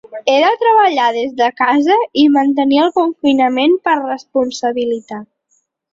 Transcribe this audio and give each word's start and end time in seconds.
He 0.31 0.35
de 0.43 0.47
treballar 0.61 1.09
des 1.17 1.35
de 1.41 1.49
casa 1.59 1.99
i 2.21 2.25
mantenir 2.37 2.81
el 2.85 2.91
confinament 2.97 3.77
per 3.89 3.95
responsabilitat. 4.03 5.29